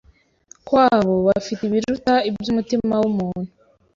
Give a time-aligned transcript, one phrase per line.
[0.67, 3.49] kwabo Bafite ibiruta ibyo umutima w umuntu